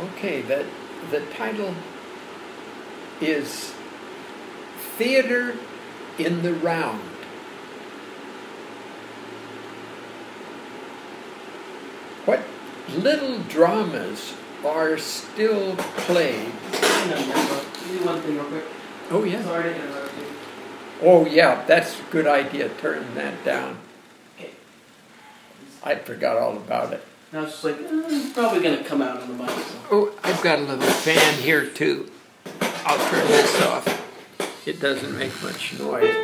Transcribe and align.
Okay, 0.00 0.42
that 0.42 0.64
the 1.10 1.20
title 1.26 1.74
is 3.20 3.72
Theater 4.96 5.56
in 6.18 6.42
the 6.42 6.54
Round. 6.54 7.00
What 12.24 12.40
little 12.96 13.38
dramas 13.48 14.34
are 14.64 14.98
still 14.98 15.74
played? 15.76 16.52
Hang 16.72 17.12
on, 17.14 17.28
Marco. 17.28 17.64
Do 17.88 18.04
one 18.04 18.20
thing 18.20 18.34
real 18.36 18.44
quick. 18.44 18.64
Oh, 19.10 19.24
yeah. 19.24 19.42
Sorry 19.42 19.74
to 19.74 19.76
interrupt 19.76 20.16
you. 20.16 20.24
Oh, 21.02 21.26
yeah, 21.26 21.64
that's 21.66 21.98
a 21.98 22.02
good 22.10 22.26
idea. 22.26 22.68
Turn 22.68 23.14
that 23.14 23.44
down. 23.44 23.78
Okay. 24.36 24.50
I 25.82 25.96
forgot 25.96 26.36
all 26.36 26.56
about 26.56 26.92
it. 26.92 27.02
I 27.32 27.40
was 27.40 27.50
just 27.50 27.64
like, 27.64 27.76
eh, 27.80 28.30
probably 28.34 28.62
gonna 28.62 28.82
come 28.84 29.02
out 29.02 29.20
on 29.20 29.28
the 29.28 29.34
mic. 29.34 29.50
So. 29.50 29.78
Oh, 29.90 30.12
I've 30.24 30.40
got 30.42 30.58
a 30.58 30.62
little 30.62 30.80
fan 30.88 31.34
here 31.42 31.66
too. 31.66 32.10
I'll 32.60 33.10
turn 33.10 33.26
this 33.28 33.62
off. 33.62 34.66
It 34.66 34.80
doesn't 34.80 35.16
make 35.18 35.32
much 35.42 35.78
noise. 35.78 36.14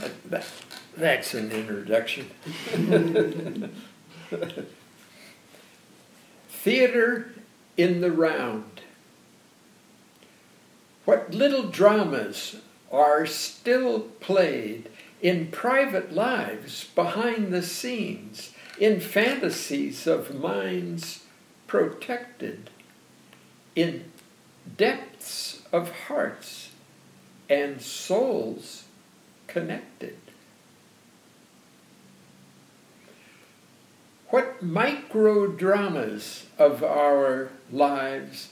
That- 0.00 0.30
that- 0.30 0.46
that's 0.96 1.34
an 1.34 1.50
introduction. 1.52 2.30
Theater 6.48 7.32
in 7.76 8.00
the 8.00 8.10
round. 8.10 8.80
What 11.04 11.32
little 11.32 11.62
dramas 11.64 12.56
are 12.90 13.26
still 13.26 14.00
played 14.00 14.88
in 15.20 15.48
private 15.48 16.12
lives 16.12 16.84
behind 16.94 17.52
the 17.52 17.62
scenes, 17.62 18.52
in 18.78 19.00
fantasies 19.00 20.06
of 20.06 20.34
minds 20.34 21.24
protected, 21.66 22.70
in 23.74 24.04
depths 24.76 25.62
of 25.72 25.90
hearts 26.06 26.70
and 27.48 27.80
souls 27.80 28.84
connected. 29.46 30.16
What 34.28 34.62
micro 34.62 35.46
dramas 35.46 36.46
of 36.58 36.84
our 36.84 37.48
lives 37.72 38.50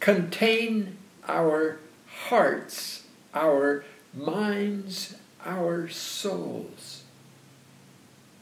contain 0.00 0.96
our 1.28 1.78
hearts, 2.26 3.01
our 3.34 3.84
minds, 4.14 5.16
our 5.44 5.88
souls. 5.88 7.02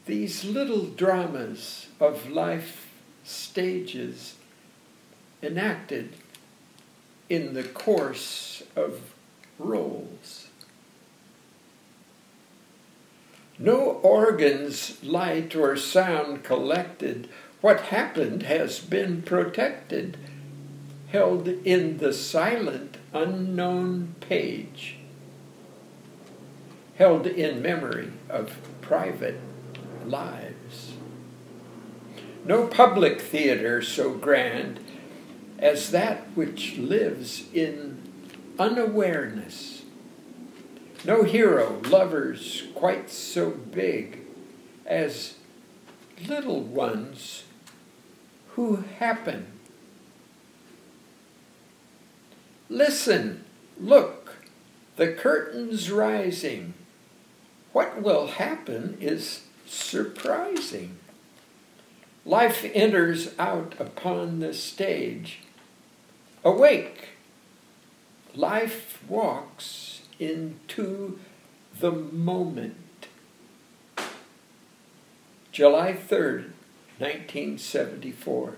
These 0.05 0.43
little 0.43 0.87
dramas 0.87 1.87
of 1.99 2.29
life 2.29 2.89
stages 3.23 4.35
enacted 5.41 6.13
in 7.29 7.53
the 7.53 7.63
course 7.63 8.63
of 8.75 9.13
roles. 9.57 10.47
No 13.57 13.99
organs, 14.01 15.01
light, 15.03 15.55
or 15.55 15.77
sound 15.77 16.43
collected. 16.43 17.29
What 17.61 17.81
happened 17.81 18.43
has 18.43 18.79
been 18.79 19.21
protected, 19.21 20.17
held 21.11 21.47
in 21.47 21.99
the 21.99 22.11
silent, 22.11 22.97
unknown 23.13 24.15
page, 24.19 24.97
held 26.95 27.27
in 27.27 27.61
memory 27.61 28.11
of 28.29 28.57
private 28.81 29.39
lives. 30.05 30.93
No 32.45 32.67
public 32.67 33.21
theater 33.21 33.81
so 33.81 34.13
grand 34.13 34.79
as 35.59 35.91
that 35.91 36.25
which 36.35 36.77
lives 36.77 37.45
in 37.53 38.01
unawareness. 38.57 39.83
No 41.05 41.23
hero, 41.23 41.81
lovers 41.89 42.63
quite 42.75 43.09
so 43.09 43.51
big 43.51 44.19
as 44.85 45.35
little 46.27 46.61
ones 46.61 47.43
who 48.49 48.83
happen. 48.99 49.47
Listen, 52.71 53.43
look, 53.77 54.35
the 54.95 55.11
curtain's 55.11 55.91
rising. 55.91 56.73
What 57.73 58.01
will 58.01 58.27
happen 58.27 58.97
is 59.01 59.41
surprising. 59.65 60.97
Life 62.23 62.65
enters 62.73 63.37
out 63.37 63.75
upon 63.77 64.39
the 64.39 64.53
stage. 64.53 65.39
Awake, 66.45 67.09
life 68.33 69.03
walks 69.05 70.03
into 70.17 71.19
the 71.77 71.91
moment. 71.91 73.07
July 75.51 75.91
3rd, 75.91 76.51
1974. 76.99 78.55